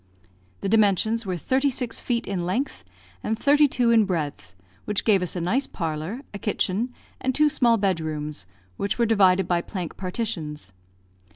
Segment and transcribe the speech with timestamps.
[0.61, 2.83] The dimensions were thirty six feet in length,
[3.23, 7.49] and thirty two in breadth, which gave us a nice parlour, a kitchen, and two
[7.49, 10.73] small bed rooms, which were divided by plank partitions.